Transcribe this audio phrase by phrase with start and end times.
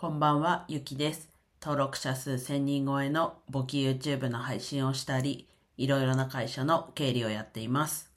[0.00, 1.28] こんばんは、ゆきです。
[1.60, 8.12] 登録者数1000人超えの簿記 YouTube の配信をしたり、いろいろな会社の経理をやっています。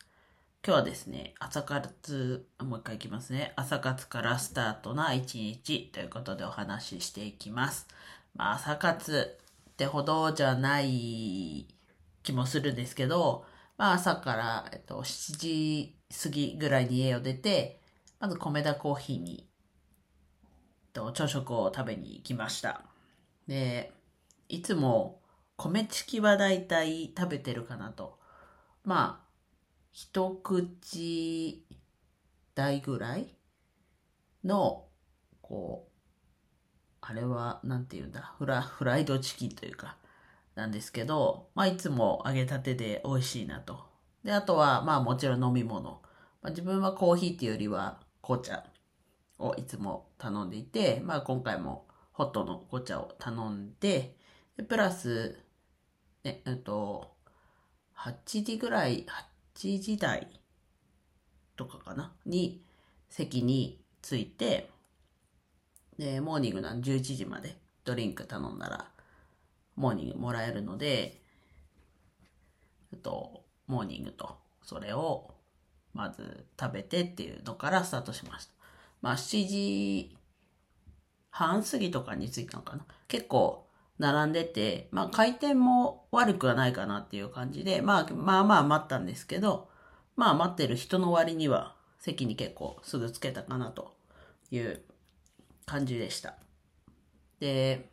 [0.63, 3.53] 今日はですね、朝活、もう一回いきますね。
[3.55, 7.87] 朝活からスタートな一日ということでお話ししていきます。
[8.35, 9.39] まあ、朝活
[9.71, 11.65] ってほどじゃない
[12.21, 13.43] 気もするんですけど、
[13.79, 17.81] まあ、朝から、えっと、7時過ぎぐらいに家を出て、
[18.19, 19.47] まず米田コーヒーに
[20.93, 22.85] と朝食を食べに行きました。
[23.47, 23.91] で、
[24.49, 25.21] いつも
[25.57, 28.19] 米チキはだいたい食べてるかなと。
[28.83, 29.27] まあ、
[29.91, 31.65] 一口
[32.55, 33.35] 大ぐらい
[34.43, 34.85] の、
[35.41, 35.91] こう、
[37.01, 39.97] あれは、なんて言うんだ、フラ、フライドチキンというか、
[40.55, 43.85] なんですけど、まあ、いつも揚げたてで美味しいなと。
[44.23, 46.01] で、あとは、まあ、もちろん飲み物。
[46.41, 48.63] まあ、自分はコーヒーっていうよりは紅茶
[49.41, 54.15] をいつも頼んでいて、まあ、今回もホットの紅茶を頼んで、
[54.55, 55.39] でプラス、
[56.23, 57.11] ね、えっと、
[57.97, 59.05] 8時ぐらい、
[59.55, 60.27] 8時台
[61.55, 62.13] とかかな？
[62.25, 62.63] に
[63.09, 64.69] 席に着いて、
[65.97, 68.87] で、モーニングなん11時までドリンク頼んだら、
[69.75, 71.21] モーニングもらえるので、
[72.93, 75.33] えっと、モーニングと、それを、
[75.93, 78.53] まず食べてっていうのからスタートしました。
[79.01, 80.17] まあ、7時
[81.29, 82.85] 半過ぎとかに着いたのかな。
[83.07, 83.67] 結構、
[83.99, 89.69] 並んでて、まあ、回転も悪くはないかなっていう感じで、まあ、まあまあ待ったんですけど、
[90.15, 93.93] まあ待ってる人の割には、席に結構すぐつけたかなと
[94.49, 94.81] いう
[95.65, 96.35] 感じでした。
[97.39, 97.91] で、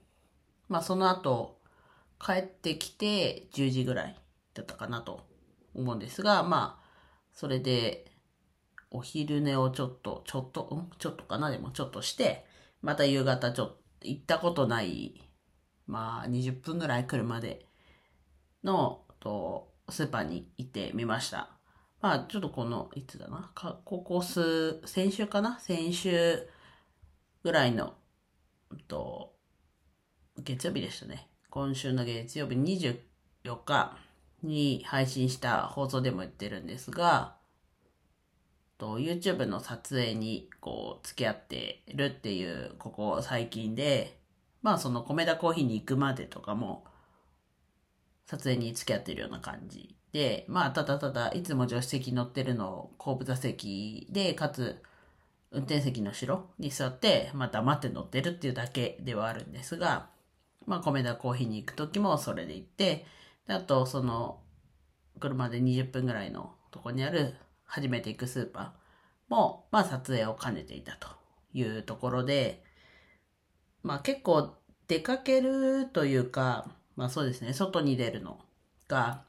[0.69, 1.59] まあその後、
[2.19, 4.17] 帰ってきて10時ぐらい
[4.55, 5.21] だったかなと
[5.75, 6.89] 思うんですが、まあ、
[7.33, 8.08] それで、
[8.91, 10.91] お昼寝をちょっと、ちょっと、ん？
[10.99, 11.51] ちょっとかな？
[11.51, 12.47] でもちょっとして、
[12.81, 15.21] また夕方ちょっと、行ったことない、
[15.87, 17.67] まあ20分ぐらい車で
[18.65, 21.51] の、と、スーパーに行ってみました。
[22.01, 25.59] まあちょっとこの、いつだな、かここ数、先週かな？
[25.59, 26.49] 先週
[27.43, 27.95] ぐらいの、
[28.87, 29.35] と、
[30.39, 31.29] 月曜日でしたね。
[31.51, 33.97] 今週の月曜日24日
[34.43, 37.38] に配信した放送でも言ってるんですが、
[38.79, 44.19] と YouTube の撮影にこう付き合ってるっていうここ最近で、
[44.63, 46.85] まあその米田コーヒーに行くまでとかも
[48.27, 54.81] 撮影に付き合ってるような感じで、まあただただいつも助手席乗ってるのを後部座席で、かつ
[55.51, 60.09] 運転席の後ろに座って、また待って乗ってるっていうだけではあるんですが、
[60.67, 63.07] まあ米田コーヒーに行く時もそれで行って、
[63.47, 64.41] であとその
[65.19, 67.35] 車で20分ぐらいのとこにある
[67.69, 68.71] 初めて行くスーパー
[69.29, 71.09] も、まあ撮影を兼ねていたと
[71.53, 72.65] いうところで、
[73.83, 74.57] まあ結構
[74.89, 78.41] 出かけるというか、まあそうですね、外に出るの
[78.89, 79.23] が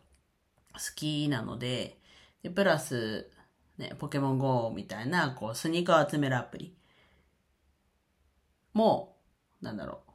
[0.73, 1.99] 好きなので、
[2.41, 3.29] でプラス、
[3.77, 6.75] ね、ポケモン GO みたいな、こう、スニーカー集めるアプリ
[8.73, 9.17] も、
[9.61, 10.11] なんだろう、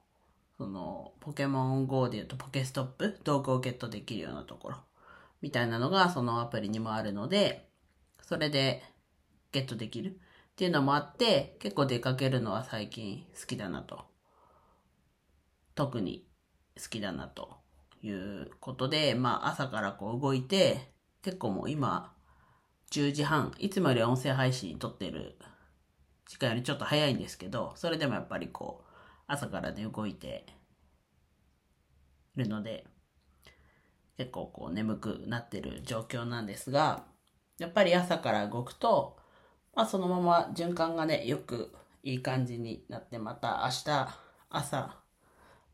[0.58, 4.76] その、ポケモン GO で言うとポケストップ、道具をゲットできるようなところ、
[5.42, 7.70] みたいなのがそのアプリにもあるので、
[8.26, 8.82] それで
[9.52, 14.06] ゲットできるっていうのもあって、結構出かけるのは最近好きだなと。
[15.74, 16.26] 特に
[16.80, 17.58] 好きだなと
[18.02, 20.92] いうことで、まあ朝からこう動いて、
[21.22, 22.14] 結構もう今、
[22.92, 25.36] 10時半、いつもより音声配信撮ってる
[26.26, 28.90] 時間よりちょっと早いんですけど、それでもやっぱりこう、
[29.26, 30.46] 朝からね、動いて
[32.36, 32.86] るので、
[34.16, 37.04] 結構こう眠くなってる状況なんですが、
[37.58, 39.16] やっぱり朝から動くと、
[39.74, 44.08] まあそのまま循環がね、よくいい感じになって、また明日
[44.50, 44.96] 朝、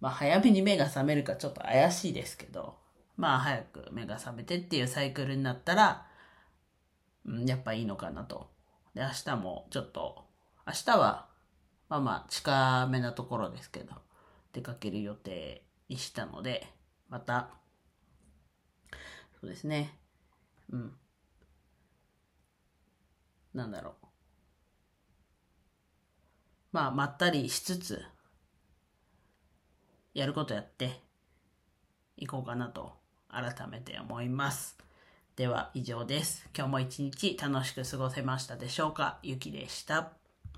[0.00, 2.76] まあ早めに目が覚めるかちょっと怪しいですけど、
[3.16, 6.06] まあ早く目が覚めてっていうサイクルになったら、
[7.26, 8.50] うん、やっぱいいのかなと。
[8.94, 10.24] で、明日もちょっと、
[10.66, 11.28] 明日は、
[11.88, 13.94] まあまあ近めなところですけど、
[14.52, 16.66] 出かける予定にしたので、
[17.08, 17.50] また、
[19.40, 19.98] そうですね。
[20.70, 20.92] うん。
[23.54, 24.06] なんだろう。
[26.72, 28.04] まあ、まったりしつつ、
[30.14, 31.00] やることやって、
[32.16, 32.92] いこうかなと、
[33.28, 34.78] 改めて思います。
[35.34, 36.48] では、以上です。
[36.56, 39.18] 今日も一日楽しく過ごせましたでしょうか？
[39.22, 40.19] ゆきでした。